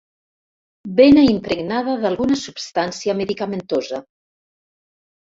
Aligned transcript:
Bena 0.99 1.25
impregnada 1.33 1.95
d'alguna 2.07 2.41
substància 2.47 3.19
medicamentosa. 3.23 4.05